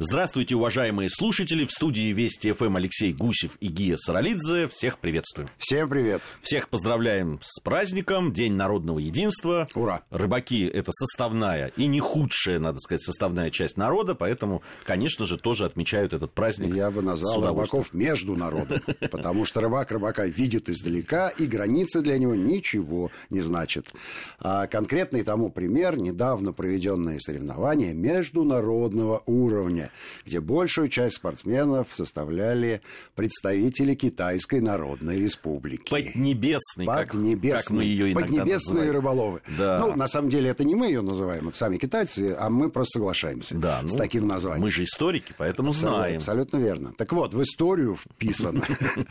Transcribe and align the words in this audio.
Здравствуйте, 0.00 0.54
уважаемые 0.54 1.08
слушатели. 1.10 1.66
В 1.66 1.72
студии 1.72 2.12
Вести 2.12 2.52
ФМ 2.52 2.76
Алексей 2.76 3.12
Гусев 3.12 3.56
и 3.58 3.66
Гия 3.66 3.96
Саралидзе. 3.96 4.68
Всех 4.68 5.00
приветствую. 5.00 5.48
Всем 5.58 5.88
привет. 5.88 6.22
Всех 6.40 6.68
поздравляем 6.68 7.40
с 7.42 7.58
праздником. 7.58 8.32
День 8.32 8.52
народного 8.52 9.00
единства. 9.00 9.66
Ура. 9.74 10.02
Рыбаки– 10.10 10.64
это 10.72 10.92
составная 10.92 11.72
и 11.76 11.88
не 11.88 11.98
худшая, 11.98 12.60
надо 12.60 12.78
сказать, 12.78 13.02
составная 13.02 13.50
часть 13.50 13.76
народа. 13.76 14.14
Поэтому, 14.14 14.62
конечно 14.84 15.26
же, 15.26 15.36
тоже 15.36 15.64
отмечают 15.64 16.12
этот 16.12 16.32
праздник 16.32 16.76
Я 16.76 16.92
бы 16.92 17.02
назвал 17.02 17.44
рыбаков 17.44 17.92
между 17.92 18.36
народом. 18.36 18.80
Потому 19.10 19.44
что 19.44 19.60
рыбак 19.60 19.90
рыбака 19.90 20.26
видит 20.26 20.68
издалека, 20.68 21.30
и 21.30 21.44
границы 21.44 22.02
для 22.02 22.18
него 22.18 22.36
ничего 22.36 23.10
не 23.30 23.40
значат. 23.40 23.92
А 24.38 24.68
конкретный 24.68 25.24
тому 25.24 25.50
пример– 25.50 25.96
недавно 26.00 26.52
проведенные 26.52 27.18
соревнования 27.18 27.94
международного 27.94 29.24
уровня 29.26 29.87
где 30.24 30.40
большую 30.40 30.88
часть 30.88 31.16
спортсменов 31.16 31.88
составляли 31.90 32.82
представители 33.14 33.94
Китайской 33.94 34.60
Народной 34.60 35.16
Республики. 35.18 35.90
Поднебесный, 35.90 36.86
Поднебесный. 36.86 37.50
Как, 37.50 37.64
как 37.64 37.70
мы 37.70 37.84
ее 37.84 38.12
иногда 38.12 38.26
Поднебесные 38.26 38.74
называем. 38.74 38.92
рыболовы. 38.92 39.40
Да. 39.58 39.78
Ну, 39.78 39.96
на 39.96 40.06
самом 40.06 40.30
деле, 40.30 40.50
это 40.50 40.64
не 40.64 40.74
мы 40.74 40.86
ее 40.86 41.00
называем, 41.02 41.48
это 41.48 41.56
сами 41.56 41.78
китайцы, 41.78 42.36
а 42.38 42.48
мы 42.50 42.70
просто 42.70 42.98
соглашаемся 42.98 43.56
Да, 43.56 43.80
с 43.86 43.92
ну, 43.92 43.98
таким 43.98 44.26
названием. 44.26 44.62
Мы 44.62 44.70
же 44.70 44.84
историки, 44.84 45.34
поэтому 45.36 45.70
Абсолютно, 45.70 45.98
знаем. 45.98 46.16
Абсолютно 46.18 46.56
верно. 46.58 46.92
Так 46.96 47.12
вот, 47.12 47.34
в 47.34 47.42
историю 47.42 47.96
вписана 47.96 48.64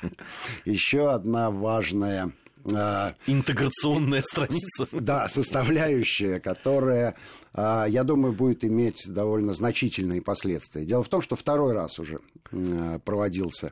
еще 0.66 1.12
одна 1.12 1.52
важная 1.52 2.31
а, 2.73 3.14
Интеграционная 3.28 4.22
страница. 4.22 4.88
да, 4.91 5.28
составляющая, 5.30 6.39
которая, 6.39 7.16
я 7.57 8.03
думаю, 8.03 8.34
будет 8.34 8.63
иметь 8.63 9.05
довольно 9.07 9.53
значительные 9.53 10.21
последствия. 10.21 10.85
Дело 10.85 11.03
в 11.03 11.09
том, 11.09 11.21
что 11.21 11.35
второй 11.35 11.73
раз 11.73 11.99
уже 11.99 12.20
м, 12.52 12.99
проводился 13.02 13.71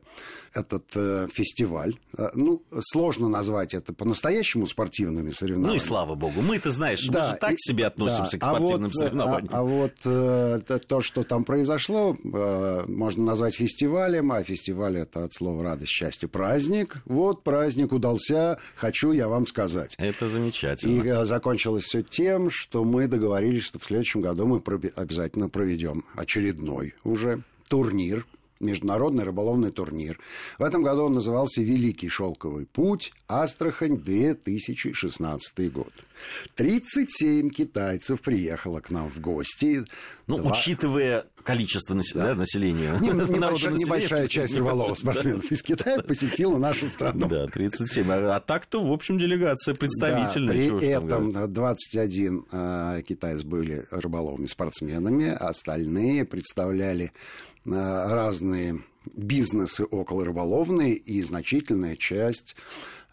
этот 0.54 0.86
э, 0.96 1.28
фестиваль. 1.34 1.98
А, 2.18 2.32
Ну, 2.34 2.62
сложно 2.82 3.30
назвать 3.30 3.74
это 3.74 3.94
по-настоящему 3.94 4.68
спортивными 4.68 5.28
Ну 5.28 5.32
соревнованиями. 5.34 5.78
и 5.78 5.86
слава 5.86 6.16
богу. 6.16 6.42
Мы-то, 6.42 6.72
знаешь, 6.72 7.06
мы 7.08 7.14
Да, 7.14 7.32
же 7.32 7.38
так 7.38 7.54
и- 7.54 7.58
себе 7.58 7.86
относимся 7.86 8.38
да. 8.38 8.38
к 8.40 8.44
А 8.44 8.56
спортивным 8.56 8.90
вот, 8.92 8.96
э, 8.96 9.00
соревнованиям. 9.00 9.50
А, 9.54 9.60
а 9.60 9.64
вот 9.64 9.94
э, 10.06 10.60
то, 10.88 11.02
что 11.02 11.24
там 11.24 11.44
произошло, 11.44 12.18
э, 12.24 12.86
можно 12.88 13.24
назвать 13.24 13.56
фестивалем, 13.56 14.32
а 14.32 14.44
фестиваль 14.44 14.98
это 14.98 15.24
от 15.26 15.34
слова 15.34 15.64
радость, 15.64 15.92
счастье, 15.92 16.28
праздник. 16.28 16.98
Вот 17.06 17.44
праздник 17.44 17.92
удался, 17.92 18.60
хочу 18.76 19.12
я 19.12 19.28
вам 19.28 19.46
сказать. 19.48 19.96
Это 19.98 20.26
И 20.26 20.30
замечательно. 20.30 21.04
э, 21.22 21.26
закончилось 21.26 21.84
все 21.84 22.02
тем, 22.02 22.50
что 22.50 22.84
мы 22.84 23.08
договорились, 23.08 23.64
что 23.76 23.80
в 23.80 23.86
следующем 23.86 24.22
году 24.22 24.46
мы 24.46 24.62
обязательно 24.96 25.50
проведем 25.50 26.06
очередной 26.16 26.94
уже 27.04 27.44
турнир. 27.70 28.26
Международный 28.62 29.26
рыболовный 29.26 29.70
турнир. 29.70 30.18
В 30.58 30.64
этом 30.64 30.82
году 30.82 31.04
он 31.04 31.12
назывался 31.12 31.62
«Великий 31.62 32.08
шелковый 32.08 32.66
путь. 32.66 33.12
Астрахань, 33.28 33.98
2016 33.98 35.74
год». 35.74 35.92
37 36.56 37.50
китайцев 37.50 38.22
приехало 38.22 38.80
к 38.80 38.92
нам 38.92 39.10
в 39.10 39.20
гости. 39.20 39.84
Ну, 40.28 40.38
Два- 40.38 40.52
учитывая 40.54 41.26
количество 41.46 41.94
насе- 41.94 42.16
да, 42.16 42.36
населения. 42.36 42.98
Не- 43.00 43.10
небольшая, 43.10 43.74
небольшая 43.74 44.28
часть 44.28 44.56
рыболовов 44.58 44.98
спортсменов 45.00 45.50
из 45.52 45.62
Китая 45.62 46.02
посетила 46.02 46.58
нашу 46.58 46.90
страну. 46.90 47.28
Да, 47.28 47.48
37. 47.48 48.06
А, 48.10 48.36
а 48.36 48.40
так-то, 48.40 48.84
в 48.84 48.92
общем, 48.92 49.18
делегация 49.18 49.76
представительная. 49.76 50.72
Да, 50.72 50.78
при 50.78 50.88
этом 50.88 51.54
21 51.54 52.46
э, 52.52 53.02
китайц 53.08 53.44
были 53.44 53.86
рыболовыми 53.92 54.46
спортсменами, 54.46 55.30
остальные 55.30 56.26
представляли 56.26 57.12
э, 57.66 57.70
разные 57.72 58.82
бизнесы 59.14 59.86
около 59.86 60.26
рыболовной, 60.26 60.94
и 60.94 61.22
значительная 61.22 61.96
часть 61.96 62.56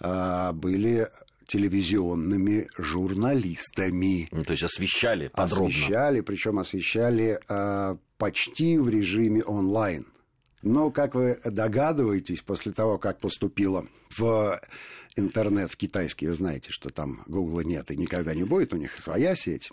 э, 0.01 0.53
были 0.55 1.09
телевизионными 1.47 2.67
журналистами. 2.79 4.29
Ну, 4.31 4.43
То 4.43 4.53
есть 4.53 4.63
освещали 4.63 5.29
подробно. 5.29 5.69
Освещали, 5.69 6.21
причем 6.23 6.59
освещали 6.59 7.39
э, 7.47 7.97
почти 8.23 8.79
в 8.79 8.89
режиме 8.89 9.43
онлайн. 9.43 10.07
Но, 10.63 10.93
как 10.93 11.17
вы 11.17 11.41
догадываетесь, 11.45 12.41
после 12.41 12.71
того, 12.71 12.97
как 12.97 13.19
поступила 13.19 13.89
в 14.17 14.61
интернет, 15.17 15.69
в 15.69 15.77
китайский, 15.77 16.29
вы 16.29 16.35
знаете, 16.35 16.71
что 16.71 16.91
там 16.91 17.25
Гугла 17.27 17.63
нет 17.63 17.91
и 17.91 17.97
никогда 17.97 18.33
не 18.33 18.45
будет, 18.45 18.75
у 18.75 18.77
них 18.77 18.97
своя 19.01 19.35
сеть 19.35 19.73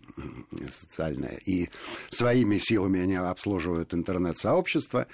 социальная, 0.67 1.39
и 1.45 1.69
своими 2.09 2.57
силами 2.57 2.99
они 2.99 3.17
обслуживают 3.17 3.93
интернет-сообщество. 3.93 5.05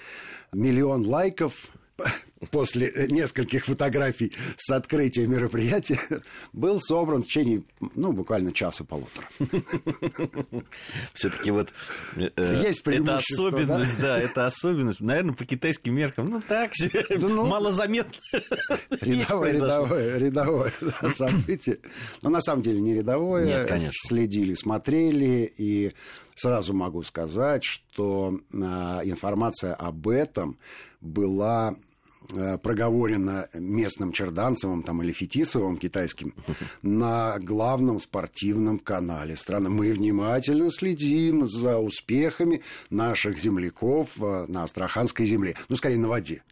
Миллион 0.54 1.06
лайков 1.06 1.68
после 2.50 3.06
нескольких 3.08 3.64
фотографий 3.64 4.32
с 4.56 4.70
открытия 4.70 5.26
мероприятия 5.26 6.00
был 6.52 6.80
собран 6.80 7.22
в 7.22 7.26
течение, 7.26 7.62
ну, 7.94 8.12
буквально 8.12 8.52
часа-полутора. 8.52 9.26
Все-таки 11.14 11.50
вот 11.50 11.72
э, 12.16 12.62
Есть 12.62 12.86
это 12.86 13.18
особенность, 13.18 14.00
да? 14.00 14.18
это 14.18 14.46
особенность. 14.46 15.00
Наверное, 15.00 15.34
по 15.34 15.44
китайским 15.44 15.94
меркам, 15.94 16.26
ну 16.26 16.40
так 16.46 16.74
себе, 16.74 17.04
ну, 17.18 17.46
малозаметно. 17.46 18.12
Рядовое, 19.00 19.52
рядовое, 19.52 20.18
рядовое 20.18 20.72
да, 20.80 21.10
событие. 21.10 21.78
Но 22.22 22.30
на 22.30 22.40
самом 22.40 22.62
деле 22.62 22.80
не 22.80 22.94
рядовое. 22.94 23.46
Нет, 23.46 23.68
конечно. 23.68 23.92
Следили, 23.92 24.54
смотрели. 24.54 25.52
И 25.56 25.92
сразу 26.34 26.74
могу 26.74 27.02
сказать, 27.02 27.64
что 27.64 28.38
э, 28.52 28.56
информация 28.56 29.74
об 29.74 30.08
этом 30.08 30.58
была 31.00 31.76
э, 32.34 32.58
проговорена 32.58 33.48
местным 33.54 34.12
Черданцевым 34.12 34.82
там, 34.82 35.02
или 35.02 35.12
Фетисовым 35.12 35.76
китайским 35.76 36.34
на 36.82 37.38
главном 37.38 38.00
спортивном 38.00 38.78
канале 38.78 39.36
страны. 39.36 39.70
Мы 39.70 39.92
внимательно 39.92 40.70
следим 40.70 41.46
за 41.46 41.78
успехами 41.78 42.62
наших 42.90 43.38
земляков 43.38 44.10
э, 44.22 44.46
на 44.48 44.64
Астраханской 44.64 45.26
земле. 45.26 45.56
Ну, 45.68 45.76
скорее, 45.76 45.98
на 45.98 46.08
воде. 46.08 46.42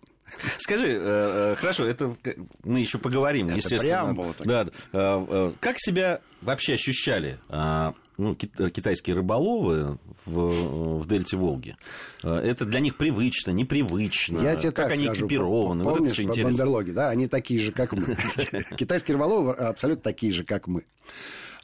Скажи, 0.58 0.98
э, 1.00 1.54
хорошо, 1.58 1.84
это 1.84 2.16
мы 2.64 2.80
еще 2.80 2.98
поговорим, 2.98 3.46
Это 3.48 3.56
естественно. 3.56 3.80
преамбула. 3.80 4.34
Да, 4.44 5.52
как 5.60 5.76
себя 5.78 6.20
вообще 6.42 6.74
ощущали 6.74 7.38
а, 7.48 7.94
ну, 8.16 8.34
ки- 8.34 8.50
китайские 8.70 9.16
рыболовы 9.16 9.98
в, 10.26 10.98
в 11.00 11.06
дельте 11.08 11.36
Волги? 11.36 11.76
Э, 12.22 12.36
Это 12.36 12.64
для 12.64 12.80
них 12.80 12.96
привычно, 12.96 13.50
непривычно? 13.50 14.38
Я 14.40 14.56
тебе 14.56 14.72
как 14.72 14.86
так 14.86 14.92
они 14.92 15.06
скажу, 15.06 15.26
экипированы? 15.26 15.84
Вот 15.84 15.90
это 15.90 15.98
Помнишь 15.98 16.12
всё 16.14 16.22
про 16.24 16.30
интересно. 16.30 16.48
бандерлоги, 16.50 16.90
да? 16.92 17.08
Они 17.10 17.26
такие 17.26 17.60
же, 17.60 17.72
как 17.72 17.92
мы. 17.92 18.16
Китайские 18.76 19.14
рыболовы 19.14 19.52
абсолютно 19.52 20.02
такие 20.02 20.32
же, 20.32 20.44
как 20.44 20.66
мы. 20.66 20.84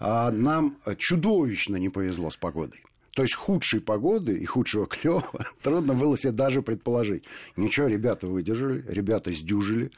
А 0.00 0.30
нам 0.30 0.76
чудовищно 0.98 1.76
не 1.76 1.88
повезло 1.88 2.30
с 2.30 2.36
погодой. 2.36 2.82
То 3.14 3.22
есть 3.22 3.34
худшей 3.34 3.80
погоды 3.80 4.36
и 4.38 4.44
худшего 4.46 4.86
клёва 4.86 5.28
трудно 5.62 5.94
было 5.94 6.16
себе 6.16 6.32
даже 6.32 6.62
предположить. 6.62 7.24
Ничего, 7.56 7.86
ребята 7.88 8.26
выдержали, 8.26 8.84
ребята 8.88 9.32
сдюжили. 9.32 9.90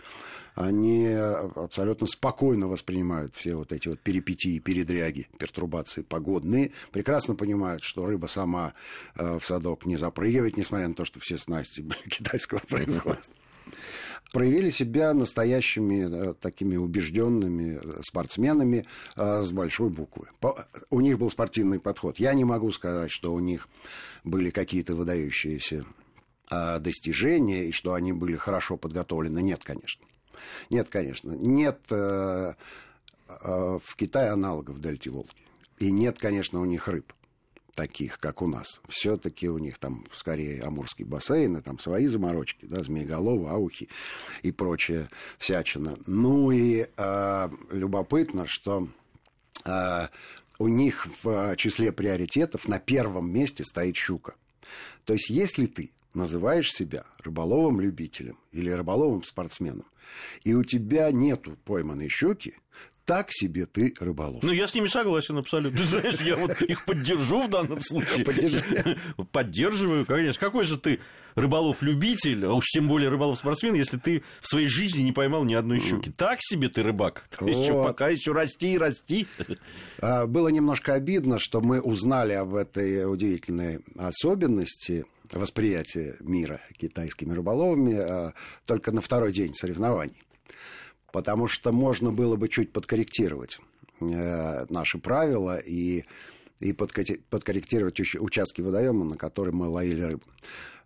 Они 0.54 1.06
абсолютно 1.06 2.06
спокойно 2.06 2.68
воспринимают 2.68 3.34
все 3.34 3.54
вот 3.54 3.72
эти 3.72 3.88
вот 3.88 4.00
перипетии, 4.00 4.58
передряги, 4.58 5.28
пертурбации 5.38 6.02
погодные. 6.02 6.72
Прекрасно 6.90 7.34
понимают, 7.34 7.82
что 7.82 8.06
рыба 8.06 8.26
сама 8.26 8.74
э, 9.16 9.38
в 9.38 9.46
садок 9.46 9.86
не 9.86 9.96
запрыгивает, 9.96 10.56
несмотря 10.56 10.88
на 10.88 10.94
то, 10.94 11.04
что 11.04 11.20
все 11.20 11.38
снасти 11.38 11.80
были 11.82 12.08
китайского 12.08 12.60
производства 12.60 13.34
проявили 14.32 14.70
себя 14.70 15.12
настоящими 15.14 16.30
э, 16.30 16.34
такими 16.34 16.76
убежденными 16.76 17.80
э, 17.82 18.02
спортсменами 18.02 18.86
э, 19.16 19.42
с 19.42 19.52
большой 19.52 19.90
буквы. 19.90 20.28
У 20.90 21.00
них 21.00 21.18
был 21.18 21.30
спортивный 21.30 21.78
подход. 21.78 22.18
Я 22.18 22.34
не 22.34 22.44
могу 22.44 22.70
сказать, 22.72 23.12
что 23.12 23.32
у 23.32 23.40
них 23.40 23.68
были 24.24 24.50
какие-то 24.50 24.94
выдающиеся 24.94 25.84
э, 26.50 26.78
достижения 26.78 27.66
и 27.66 27.72
что 27.72 27.94
они 27.94 28.12
были 28.12 28.36
хорошо 28.36 28.76
подготовлены. 28.76 29.40
Нет, 29.40 29.62
конечно. 29.62 30.04
Нет, 30.70 30.88
конечно. 30.88 31.32
Нет 31.32 31.78
э, 31.90 32.54
э, 33.28 33.78
в 33.82 33.96
Китае 33.96 34.30
аналогов 34.30 34.80
дельте 34.80 35.10
Волги. 35.10 35.30
И 35.78 35.90
нет, 35.90 36.18
конечно, 36.18 36.60
у 36.60 36.64
них 36.64 36.88
рыб 36.88 37.12
таких, 37.74 38.18
как 38.18 38.42
у 38.42 38.46
нас. 38.46 38.80
Все-таки 38.88 39.48
у 39.48 39.58
них 39.58 39.78
там 39.78 40.04
скорее 40.12 40.62
Амурский 40.62 41.04
бассейн, 41.04 41.56
и 41.56 41.60
там 41.60 41.78
свои 41.78 42.06
заморочки, 42.06 42.66
да, 42.66 42.82
змееголовы, 42.82 43.48
аухи 43.48 43.88
и 44.42 44.52
прочее 44.52 45.08
всячина. 45.38 45.96
Ну 46.06 46.50
и 46.50 46.86
э, 46.96 47.48
любопытно, 47.70 48.46
что 48.46 48.88
э, 49.64 50.08
у 50.58 50.68
них 50.68 51.06
в 51.22 51.56
числе 51.56 51.92
приоритетов 51.92 52.68
на 52.68 52.78
первом 52.78 53.32
месте 53.32 53.64
стоит 53.64 53.96
щука. 53.96 54.34
То 55.04 55.14
есть, 55.14 55.30
если 55.30 55.66
ты 55.66 55.90
называешь 56.14 56.72
себя 56.72 57.04
рыболовым-любителем 57.18 58.38
или 58.52 58.70
рыболовым 58.70 59.22
спортсменом, 59.22 59.86
и 60.44 60.54
у 60.54 60.64
тебя 60.64 61.10
нету 61.10 61.56
пойманной 61.64 62.08
щуки, 62.08 62.54
так 63.04 63.32
себе 63.32 63.66
ты 63.66 63.94
рыболов. 63.98 64.42
Ну, 64.42 64.52
я 64.52 64.68
с 64.68 64.74
ними 64.74 64.86
согласен 64.86 65.36
абсолютно. 65.38 65.78
Ты 65.78 65.84
знаешь, 65.86 66.20
я 66.20 66.36
вот 66.36 66.60
их 66.62 66.84
поддержу 66.84 67.42
в 67.42 67.50
данном 67.50 67.82
случае. 67.82 68.24
Поддержи. 68.24 68.98
Поддерживаю, 69.32 70.06
конечно. 70.06 70.40
Какой 70.40 70.64
же 70.64 70.78
ты 70.78 71.00
рыболов-любитель, 71.34 72.44
а 72.46 72.52
уж 72.54 72.66
тем 72.66 72.88
более 72.88 73.08
рыболов-спортсмен, 73.08 73.74
если 73.74 73.96
ты 73.98 74.22
в 74.40 74.48
своей 74.48 74.68
жизни 74.68 75.02
не 75.02 75.12
поймал 75.12 75.44
ни 75.44 75.54
одной 75.54 75.80
щуки. 75.80 76.10
Так 76.16 76.38
себе 76.40 76.68
ты 76.68 76.82
рыбак. 76.82 77.24
Еще 77.40 77.72
Вот. 77.72 77.86
пока 77.86 78.08
еще 78.08 78.32
расти 78.32 78.74
и 78.74 78.78
расти. 78.78 79.26
А, 80.00 80.26
Было 80.26 80.48
немножко 80.48 80.94
обидно, 80.94 81.38
что 81.38 81.60
мы 81.60 81.80
узнали 81.80 82.32
об 82.32 82.54
этой 82.54 83.10
удивительной 83.10 83.80
особенности 83.96 85.04
восприятия 85.32 86.16
мира 86.20 86.60
китайскими 86.76 87.32
рыболовами 87.32 87.94
а, 87.94 88.32
только 88.66 88.92
на 88.92 89.00
второй 89.00 89.32
день 89.32 89.54
соревнований. 89.54 90.22
Потому 91.12 91.46
что 91.48 91.72
можно 91.72 92.10
было 92.10 92.36
бы 92.36 92.48
чуть 92.48 92.72
подкорректировать 92.72 93.58
э, 94.00 94.64
наши 94.70 94.98
правила 94.98 95.58
и, 95.58 96.04
и 96.60 96.72
подкорректировать 96.72 98.00
уч- 98.00 98.18
участки 98.18 98.62
водоема, 98.62 99.04
на 99.04 99.16
которые 99.18 99.54
мы 99.54 99.68
ловили 99.68 100.00
рыбу. 100.02 100.22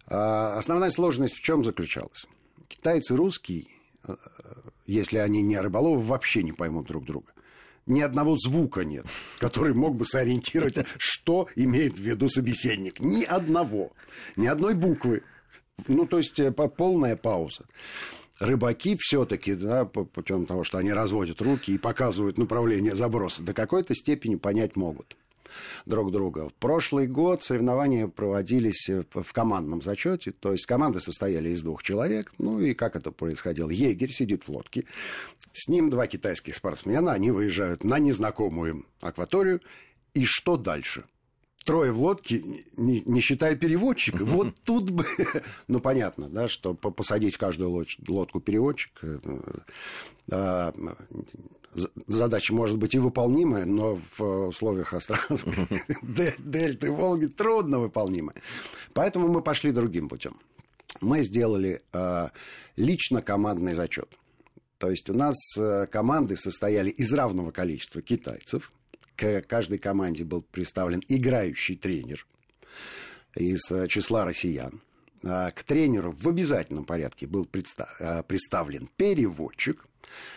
А, 0.08 0.56
Основная 0.58 0.90
сложность 0.90 1.34
в 1.36 1.42
чем 1.42 1.64
заключалась? 1.64 2.26
Китайцы 2.68 3.14
и 3.14 3.16
русские, 3.16 3.66
э, 4.06 4.16
если 4.86 5.18
они 5.18 5.42
не 5.42 5.58
рыболовы, 5.58 6.00
вообще 6.00 6.42
не 6.42 6.52
поймут 6.52 6.86
друг 6.86 7.04
друга. 7.04 7.32
Ни 7.86 8.00
одного 8.00 8.36
звука 8.36 8.84
нет, 8.84 9.06
который 9.38 9.72
мог 9.74 9.96
бы 9.96 10.04
сориентировать, 10.04 10.78
что 10.98 11.48
имеет 11.54 11.98
в 11.98 12.02
виду 12.02 12.28
собеседник. 12.28 12.98
Ни 13.00 13.22
одного. 13.24 13.92
Ни 14.36 14.46
одной 14.46 14.74
буквы. 14.74 15.22
Ну, 15.86 16.06
то 16.06 16.18
есть, 16.18 16.38
э, 16.40 16.50
по- 16.52 16.68
полная 16.68 17.16
пауза. 17.16 17.66
Рыбаки 18.40 18.96
все-таки, 18.98 19.54
да, 19.54 19.86
путем 19.86 20.44
того, 20.46 20.62
что 20.62 20.78
они 20.78 20.92
разводят 20.92 21.40
руки 21.40 21.72
и 21.72 21.78
показывают 21.78 22.36
направление 22.38 22.94
заброса, 22.94 23.42
до 23.42 23.54
какой-то 23.54 23.94
степени 23.94 24.34
понять 24.34 24.76
могут 24.76 25.16
друг 25.86 26.12
друга. 26.12 26.48
В 26.48 26.54
прошлый 26.54 27.06
год 27.06 27.42
соревнования 27.42 28.08
проводились 28.08 28.88
э, 28.88 29.04
в 29.12 29.32
командном 29.32 29.82
зачете, 29.82 30.32
то 30.32 30.52
есть 30.52 30.66
команды 30.66 31.00
состояли 31.00 31.50
из 31.50 31.62
двух 31.62 31.82
человек, 31.82 32.32
ну 32.38 32.60
и 32.60 32.74
как 32.74 32.96
это 32.96 33.10
происходило? 33.10 33.70
Егерь 33.70 34.12
сидит 34.12 34.44
в 34.46 34.50
лодке, 34.50 34.84
с 35.52 35.68
ним 35.68 35.90
два 35.90 36.06
китайских 36.06 36.56
спортсмена, 36.56 37.12
они 37.12 37.30
выезжают 37.30 37.84
на 37.84 37.98
незнакомую 37.98 38.70
им 38.70 38.86
акваторию, 39.00 39.60
и 40.14 40.24
что 40.24 40.56
дальше? 40.56 41.04
Трое 41.66 41.90
в 41.90 42.00
лодке, 42.00 42.42
не, 42.76 43.02
не 43.04 43.20
считая 43.20 43.56
переводчика. 43.56 44.18
Вот 44.24 44.54
тут 44.64 44.90
бы... 44.90 45.04
Ну, 45.68 45.80
понятно, 45.80 46.28
да, 46.28 46.48
что 46.48 46.74
по- 46.74 46.90
посадить 46.90 47.34
в 47.34 47.38
каждую 47.38 47.84
лодку 48.08 48.40
переводчик... 48.40 48.92
э, 51.76 51.80
э, 51.80 52.00
Задача 52.06 52.54
может 52.54 52.78
быть 52.78 52.94
и 52.94 52.98
выполнимая, 52.98 53.64
но 53.64 53.98
в 54.16 54.48
условиях 54.48 54.94
Островской 54.94 55.52
дель- 56.02 56.36
дельты 56.38 56.90
Волги 56.90 57.26
трудно 57.26 57.78
выполнимая. 57.78 58.36
Поэтому 58.92 59.28
мы 59.28 59.42
пошли 59.42 59.72
другим 59.72 60.08
путем. 60.08 60.36
Мы 61.00 61.22
сделали 61.22 61.82
э, 61.92 62.28
лично 62.76 63.22
командный 63.22 63.74
зачет. 63.74 64.08
То 64.78 64.90
есть 64.90 65.08
у 65.10 65.14
нас 65.14 65.36
э, 65.58 65.86
команды 65.90 66.36
состояли 66.36 66.90
из 66.90 67.12
равного 67.12 67.50
количества 67.50 68.02
китайцев. 68.02 68.72
К 69.14 69.40
каждой 69.42 69.78
команде 69.78 70.24
был 70.24 70.42
представлен 70.42 71.02
играющий 71.08 71.76
тренер 71.76 72.26
из 73.34 73.70
э, 73.70 73.88
числа 73.88 74.24
россиян. 74.24 74.80
А 75.28 75.50
К 75.50 75.64
тренеру 75.64 76.12
в 76.12 76.28
обязательном 76.28 76.84
порядке 76.84 77.26
был 77.26 77.48
э, 77.98 78.22
представлен 78.22 78.88
переводчик. 78.96 79.84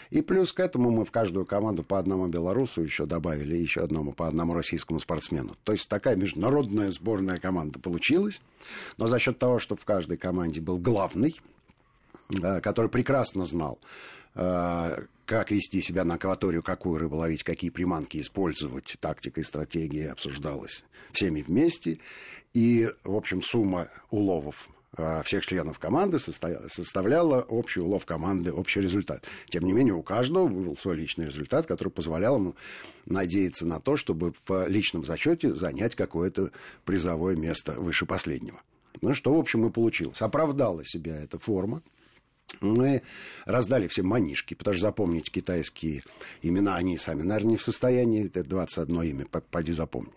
И 0.10 0.22
плюс 0.22 0.52
к 0.52 0.60
этому 0.60 0.90
мы 0.90 1.06
в 1.06 1.12
каждую 1.12 1.46
команду 1.46 1.84
по 1.84 2.00
одному 2.00 2.26
белорусу 2.26 2.82
еще 2.82 3.06
добавили, 3.06 3.56
еще 3.56 3.82
одному 3.82 4.14
по 4.14 4.28
одному 4.28 4.56
российскому 4.56 5.00
спортсмену. 5.00 5.56
То 5.64 5.74
есть 5.74 5.88
такая 5.88 6.16
международная 6.16 6.90
сборная 6.90 7.38
команда 7.38 7.78
получилась. 7.78 8.42
Но 8.98 9.06
за 9.06 9.20
счет 9.20 9.38
того, 9.38 9.60
что 9.60 9.76
в 9.76 9.86
каждой 9.86 10.18
команде 10.18 10.60
был 10.60 10.80
главный, 10.80 11.40
э, 12.42 12.60
который 12.62 12.90
прекрасно 12.90 13.46
знал, 13.46 13.80
как 15.26 15.52
вести 15.52 15.82
себя 15.82 16.04
на 16.06 16.16
акваторию, 16.16 16.62
какую 16.62 17.00
рыбу 17.00 17.18
ловить, 17.18 17.44
какие 17.44 17.72
приманки 17.72 18.22
использовать, 18.22 18.96
тактика 19.02 19.42
и 19.42 19.44
стратегия 19.44 20.12
обсуждалась 20.12 20.86
всеми 21.12 21.42
вместе. 21.42 21.98
И, 22.54 22.90
в 23.04 23.16
общем, 23.16 23.42
сумма 23.42 23.90
уловов 24.12 24.70
всех 25.24 25.46
членов 25.46 25.80
команды 25.80 26.20
составляла 26.20 27.42
общий 27.42 27.80
улов 27.80 28.06
команды, 28.06 28.52
общий 28.52 28.82
результат. 28.82 29.26
Тем 29.50 29.64
не 29.64 29.74
менее, 29.74 29.94
у 29.94 30.04
каждого 30.04 30.48
был 30.48 30.78
свой 30.78 30.96
личный 30.96 31.26
результат, 31.26 31.66
который 31.66 31.90
позволял 31.90 32.36
ему 32.38 32.56
надеяться 33.06 33.66
на 33.66 33.80
то, 33.80 33.96
чтобы 33.96 34.34
в 34.48 34.68
личном 34.68 35.04
зачете 35.04 35.52
занять 35.56 35.96
какое-то 35.96 36.52
призовое 36.86 37.36
место 37.36 37.74
выше 37.74 38.06
последнего. 38.06 38.62
Ну, 39.02 39.14
что, 39.14 39.34
в 39.34 39.40
общем, 39.40 39.66
и 39.66 39.70
получилось. 39.70 40.22
Оправдала 40.22 40.84
себя 40.84 41.18
эта 41.22 41.40
форма. 41.40 41.82
Мы 42.62 43.04
раздали 43.46 43.88
всем 43.88 44.08
манишки, 44.08 44.56
потому 44.56 44.74
что 44.74 44.82
запомнить 44.82 45.32
китайские 45.32 46.02
имена 46.42 46.76
они 46.76 46.98
сами, 46.98 47.22
наверное, 47.22 47.52
не 47.52 47.58
в 47.58 47.64
состоянии. 47.64 48.26
Это 48.26 48.44
21 48.44 49.02
имя, 49.04 49.26
по- 49.26 49.42
поди 49.42 49.72
запомни. 49.72 50.12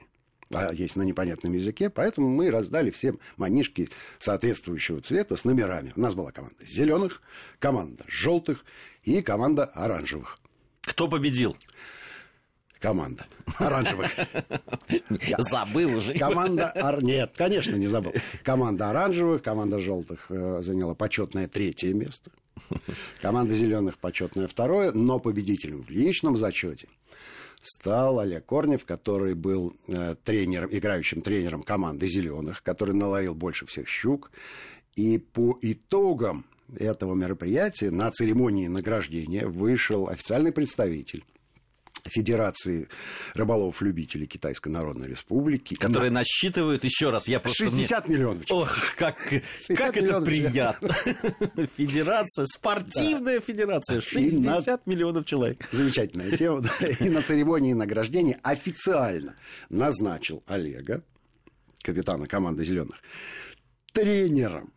А 0.52 0.72
есть 0.72 0.96
на 0.96 1.02
непонятном 1.02 1.52
языке, 1.54 1.88
поэтому 1.90 2.28
мы 2.28 2.50
раздали 2.50 2.90
всем 2.90 3.18
манишки 3.36 3.88
соответствующего 4.18 5.00
цвета 5.00 5.36
с 5.36 5.44
номерами. 5.44 5.92
У 5.96 6.00
нас 6.00 6.14
была 6.14 6.30
команда 6.30 6.64
зеленых, 6.66 7.22
команда 7.58 8.04
желтых 8.06 8.64
и 9.02 9.22
команда 9.22 9.64
оранжевых. 9.64 10.38
Кто 10.82 11.08
победил? 11.08 11.56
Команда 12.80 13.26
оранжевых. 13.58 14.10
Забыл 15.38 15.96
уже. 15.98 16.14
Команда... 16.14 16.72
ор- 16.74 17.02
Нет, 17.02 17.32
конечно, 17.36 17.76
не 17.76 17.86
забыл. 17.86 18.12
Команда 18.42 18.90
оранжевых, 18.90 19.40
команда 19.42 19.78
желтых 19.78 20.26
э, 20.30 20.58
заняла 20.62 20.94
почетное 20.94 21.46
третье 21.46 21.94
место. 21.94 22.32
Команда 23.20 23.54
зеленых 23.54 23.98
почетное 23.98 24.48
второе, 24.48 24.90
но 24.92 25.20
победителем 25.20 25.82
в 25.82 25.90
личном 25.90 26.36
зачете 26.36 26.88
стал 27.62 28.18
Олег 28.18 28.44
Корнев, 28.44 28.84
который 28.84 29.34
был 29.34 29.74
э, 29.86 30.16
тренером, 30.24 30.68
играющим 30.70 31.22
тренером 31.22 31.62
команды 31.62 32.06
зеленых, 32.08 32.62
который 32.62 32.94
наловил 32.94 33.34
больше 33.34 33.64
всех 33.66 33.88
щук. 33.88 34.30
И 34.96 35.16
по 35.18 35.58
итогам 35.62 36.44
этого 36.76 37.14
мероприятия 37.14 37.90
на 37.90 38.10
церемонии 38.10 38.66
награждения 38.66 39.46
вышел 39.46 40.08
официальный 40.08 40.52
представитель 40.52 41.24
Федерации 42.12 42.88
рыболовов-любителей 43.34 44.26
Китайской 44.26 44.68
Народной 44.68 45.08
Республики. 45.08 45.74
Которые 45.74 46.10
насчитывают, 46.10 46.84
еще 46.84 47.10
раз, 47.10 47.26
я 47.28 47.40
просто... 47.40 47.64
мне- 47.64 47.82
60 47.82 48.08
миллионов. 48.08 48.44
Ох, 48.50 48.70
как, 48.96 49.18
60 49.30 49.76
как 49.76 49.96
это 49.96 50.20
приятно. 50.20 50.88
Федерация, 51.76 52.44
спортивная 52.46 53.40
федерация, 53.40 54.00
60 54.00 54.86
миллионов 54.86 55.24
человек. 55.26 55.66
Замечательная 55.72 56.36
тема. 56.36 56.60
да. 56.60 56.86
И 56.86 57.08
на 57.08 57.22
церемонии 57.22 57.72
награждения 57.72 58.38
официально 58.42 59.34
назначил 59.70 60.42
Олега, 60.46 61.02
капитана 61.82 62.26
команды 62.26 62.64
«Зеленых», 62.64 63.02
тренером 63.92 64.72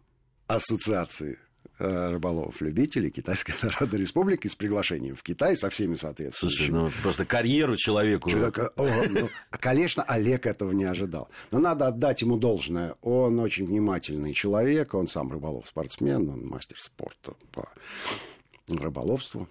Ассоциации 0.48 1.40
рыболовов-любителей 1.78 3.10
Китайской 3.10 3.54
Народной 3.62 4.00
Республики 4.00 4.48
с 4.48 4.56
приглашением 4.56 5.16
в 5.16 5.24
Китай 5.24 5.56
со 5.56 5.70
всеми 5.70 5.96
Слушай, 5.96 6.02
соответствующими 6.02 6.76
ну 6.76 6.90
просто 7.04 7.26
карьеру 7.26 7.76
человеку. 7.76 8.30
Чудака. 8.30 8.72
О, 8.76 8.88
ну, 9.10 9.30
конечно, 9.50 10.04
Олег 10.04 10.46
этого 10.46 10.72
не 10.72 10.86
ожидал. 10.86 11.30
Но 11.52 11.60
надо 11.60 11.88
отдать 11.88 12.22
ему 12.22 12.38
должное. 12.38 12.96
Он 13.02 13.40
очень 13.40 13.66
внимательный 13.66 14.34
человек. 14.34 14.94
Он 14.94 15.08
сам 15.08 15.32
рыболов-спортсмен, 15.32 16.30
он 16.30 16.46
мастер 16.46 16.78
спорта 16.80 17.34
по 17.52 17.70
рыболовству. 18.68 19.48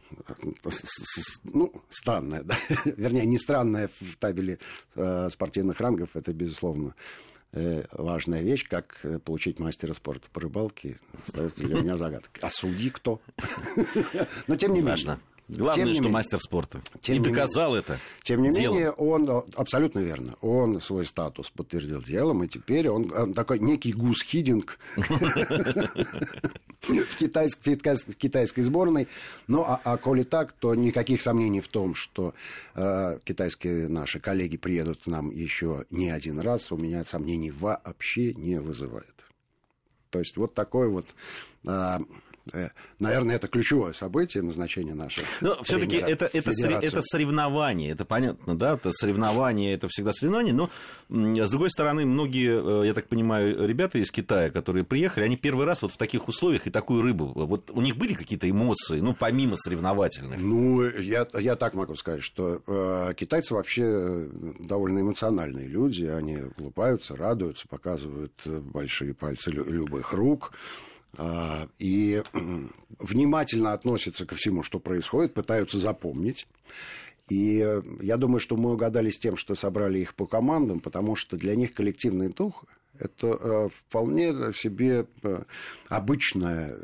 Ну, 1.44 1.72
странное, 1.88 2.42
да. 2.44 2.56
Вернее, 2.84 3.26
не 3.26 3.38
странное 3.38 3.88
в 4.00 4.16
табеле 4.16 4.58
э, 4.94 5.28
спортивных 5.30 5.80
рангов. 5.80 6.10
Это, 6.14 6.32
безусловно, 6.32 6.94
э, 6.96 7.33
важная 7.92 8.42
вещь, 8.42 8.66
как 8.68 8.98
э, 9.04 9.18
получить 9.18 9.60
мастера 9.60 9.92
спорта 9.92 10.28
по 10.32 10.40
рыбалке, 10.40 10.98
остается 11.26 11.62
для 11.62 11.80
меня 11.80 11.96
загадкой. 11.96 12.42
А 12.42 12.50
судьи 12.50 12.90
кто? 12.90 13.20
Но 14.48 14.56
тем 14.56 14.74
не 14.74 14.80
менее. 14.80 15.18
Главное, 15.48 15.84
Тем 15.84 15.92
что 15.92 16.02
менее. 16.02 16.14
мастер 16.14 16.40
спорта. 16.40 16.80
Тем 17.02 17.16
И 17.16 17.18
не 17.18 17.24
доказал 17.24 17.74
это. 17.74 17.98
Тем 18.22 18.42
не 18.42 18.50
делом. 18.50 18.76
менее, 18.76 18.92
он 18.92 19.28
э, 19.28 19.42
абсолютно 19.56 20.00
верно. 20.00 20.36
Он 20.40 20.80
свой 20.80 21.04
статус 21.04 21.50
подтвердил 21.50 22.00
делом, 22.02 22.44
и 22.44 22.48
теперь 22.48 22.88
он, 22.88 23.12
он 23.12 23.34
такой 23.34 23.58
некий 23.58 23.92
Гус 23.92 24.22
Хидинг 24.22 24.78
в 24.96 25.06
китайской, 27.16 28.62
сборной. 28.62 29.06
Ну, 29.46 29.62
а, 29.62 29.78
а 29.84 29.98
коли 29.98 30.22
так, 30.22 30.52
то 30.52 30.74
никаких 30.74 31.20
сомнений 31.20 31.60
в 31.60 31.68
том, 31.68 31.94
что 31.94 32.32
э, 32.74 33.18
китайские 33.24 33.88
наши 33.88 34.20
коллеги 34.20 34.56
приедут 34.56 35.02
к 35.04 35.06
нам 35.06 35.30
еще 35.30 35.84
не 35.90 36.08
один 36.10 36.40
раз, 36.40 36.72
у 36.72 36.78
меня 36.78 37.04
сомнений 37.04 37.50
вообще 37.50 38.32
не 38.32 38.58
вызывает. 38.58 39.26
То 40.08 40.20
есть 40.20 40.38
вот 40.38 40.54
такой 40.54 40.88
вот 40.88 41.06
э, 41.64 41.64
Э, 41.64 41.98
наверное, 42.98 43.36
это 43.36 43.48
ключевое 43.48 43.92
событие 43.92 44.42
назначения 44.42 44.94
нашего. 44.94 45.26
Но 45.40 45.62
все-таки 45.62 45.96
это, 45.96 46.26
это, 46.26 46.50
это 46.50 47.02
соревнование, 47.02 47.92
это 47.92 48.04
понятно, 48.04 48.56
да, 48.56 48.74
это 48.74 48.92
соревнование, 48.92 49.74
это 49.74 49.88
всегда 49.88 50.12
соревнование, 50.12 50.52
но 50.54 50.70
с 51.08 51.50
другой 51.50 51.70
стороны, 51.70 52.04
многие, 52.04 52.82
э, 52.82 52.86
я 52.86 52.94
так 52.94 53.08
понимаю, 53.08 53.66
ребята 53.66 53.98
из 53.98 54.10
Китая, 54.10 54.50
которые 54.50 54.84
приехали, 54.84 55.24
они 55.24 55.36
первый 55.36 55.64
раз 55.64 55.82
вот 55.82 55.92
в 55.92 55.96
таких 55.96 56.28
условиях 56.28 56.66
и 56.66 56.70
такую 56.70 57.02
рыбу, 57.02 57.32
вот 57.34 57.70
у 57.70 57.80
них 57.80 57.96
были 57.96 58.14
какие-то 58.14 58.48
эмоции, 58.48 59.00
ну, 59.00 59.14
помимо 59.14 59.56
соревновательных? 59.56 60.38
Ну, 60.38 60.82
я, 60.82 61.26
я 61.38 61.56
так 61.56 61.74
могу 61.74 61.96
сказать, 61.96 62.22
что 62.22 62.62
э, 62.66 63.14
китайцы 63.16 63.54
вообще 63.54 64.28
довольно 64.58 65.00
эмоциональные 65.00 65.66
люди, 65.66 66.04
они 66.04 66.38
улыбаются, 66.58 67.16
радуются, 67.16 67.66
показывают 67.68 68.32
большие 68.44 69.14
пальцы 69.14 69.50
любых 69.50 70.12
рук, 70.12 70.52
и 71.78 72.22
внимательно 72.98 73.72
относятся 73.72 74.26
ко 74.26 74.34
всему, 74.34 74.62
что 74.62 74.78
происходит, 74.80 75.34
пытаются 75.34 75.78
запомнить. 75.78 76.46
И 77.28 77.62
э, 77.64 77.82
я 78.02 78.16
думаю, 78.16 78.40
что 78.40 78.56
мы 78.56 78.72
угадали 78.72 79.10
с 79.10 79.18
тем, 79.18 79.36
что 79.36 79.54
собрали 79.54 79.98
их 79.98 80.14
по 80.14 80.26
командам, 80.26 80.80
потому 80.80 81.16
что 81.16 81.36
для 81.36 81.54
них 81.54 81.74
коллективный 81.74 82.28
дух– 82.28 82.64
это 82.98 83.26
э, 83.28 83.68
вполне 83.72 84.52
себе 84.52 85.06
э, 85.22 85.42
обычная 85.88 86.76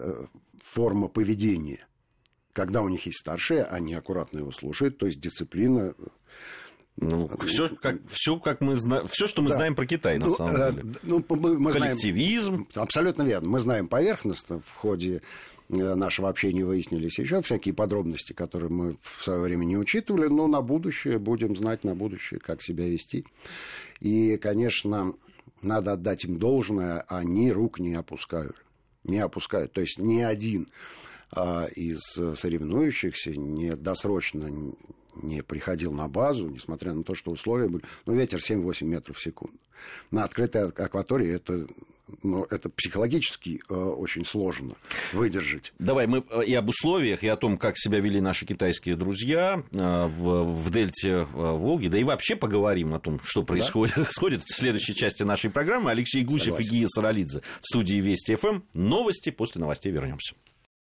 форма 0.62 1.08
поведения. 1.08 1.86
Когда 2.52 2.82
у 2.82 2.88
них 2.88 3.06
есть 3.06 3.18
старшие, 3.18 3.64
они 3.64 3.94
аккуратно 3.94 4.38
его 4.38 4.50
слушают, 4.50 4.98
то 4.98 5.06
есть 5.06 5.20
дисциплина 5.20 5.94
ну, 7.00 7.30
все, 7.46 7.68
как, 7.68 7.96
все, 8.10 8.38
как 8.38 8.60
мы 8.60 8.76
знаем, 8.76 9.06
все, 9.10 9.26
что 9.26 9.40
мы 9.40 9.48
да. 9.48 9.54
знаем 9.56 9.74
про 9.74 9.86
Китай, 9.86 10.18
на 10.18 10.26
ну, 10.26 10.34
самом 10.34 10.54
э, 10.54 10.72
деле. 10.72 10.94
Ну, 11.02 11.24
мы, 11.30 11.58
мы 11.58 11.72
Коллективизм. 11.72 12.52
Знаем, 12.52 12.66
абсолютно 12.74 13.22
верно. 13.22 13.48
Мы 13.48 13.58
знаем 13.58 13.88
поверхностно 13.88 14.60
в 14.60 14.74
ходе 14.74 15.22
э, 15.70 15.94
нашего 15.94 16.28
общения 16.28 16.62
выяснились 16.62 17.18
еще 17.18 17.40
всякие 17.40 17.72
подробности, 17.72 18.34
которые 18.34 18.70
мы 18.70 18.98
в 19.00 19.24
свое 19.24 19.40
время 19.40 19.64
не 19.64 19.78
учитывали, 19.78 20.26
но 20.26 20.46
на 20.46 20.60
будущее 20.60 21.18
будем 21.18 21.56
знать 21.56 21.84
на 21.84 21.94
будущее, 21.94 22.38
как 22.38 22.60
себя 22.60 22.86
вести. 22.86 23.24
И, 24.00 24.36
конечно, 24.36 25.14
надо 25.62 25.92
отдать 25.92 26.26
им 26.26 26.38
должное, 26.38 27.00
они 27.08 27.50
рук 27.50 27.78
не 27.78 27.94
опускают. 27.94 28.62
Не 29.04 29.20
опускают. 29.20 29.72
То 29.72 29.80
есть 29.80 29.96
ни 29.98 30.20
один 30.20 30.68
а, 31.32 31.64
из 31.74 32.00
соревнующихся 32.34 33.30
не 33.30 33.74
досрочно 33.74 34.74
не 35.22 35.42
приходил 35.42 35.92
на 35.92 36.08
базу, 36.08 36.48
несмотря 36.48 36.92
на 36.92 37.02
то, 37.02 37.14
что 37.14 37.30
условия 37.30 37.68
были, 37.68 37.84
ну, 38.06 38.14
ветер 38.14 38.38
7-8 38.38 38.84
метров 38.84 39.16
в 39.16 39.22
секунду. 39.22 39.56
На 40.10 40.24
открытой 40.24 40.68
акватории 40.68 41.30
это 41.34 41.66
но 42.22 42.46
это 42.50 42.68
психологически 42.68 43.60
э, 43.68 43.74
очень 43.74 44.24
сложно 44.24 44.74
выдержать. 45.12 45.72
Давай 45.78 46.06
мы 46.06 46.24
э, 46.30 46.44
и 46.44 46.54
об 46.54 46.68
условиях, 46.68 47.22
и 47.22 47.28
о 47.28 47.36
том, 47.36 47.58
как 47.58 47.78
себя 47.78 48.00
вели 48.00 48.20
наши 48.20 48.46
китайские 48.46 48.96
друзья 48.96 49.62
э, 49.72 50.06
в, 50.06 50.42
в 50.42 50.70
дельте 50.70 51.10
э, 51.10 51.24
Волги, 51.24 51.88
да 51.88 51.98
и 51.98 52.04
вообще 52.04 52.36
поговорим 52.36 52.94
о 52.94 53.00
том, 53.00 53.20
что 53.24 53.42
происходит 53.42 53.96
да? 53.96 54.04
в 54.04 54.44
следующей 54.46 54.94
части 54.94 55.22
нашей 55.22 55.50
программы. 55.50 55.90
Алексей 55.90 56.24
Гусев 56.24 56.54
Согласен. 56.54 56.74
и 56.74 56.78
Гия 56.78 56.86
Саралидзе 56.88 57.42
в 57.60 57.66
студии 57.66 57.96
Вести 57.96 58.34
ФМ. 58.34 58.60
Новости, 58.74 59.30
после 59.30 59.60
новостей 59.60 59.92
вернемся. 59.92 60.34